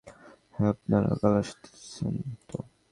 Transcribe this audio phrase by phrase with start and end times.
[0.55, 2.15] হ্যাঁঁ আপনারা কাল আসছেন
[2.49, 2.57] তো?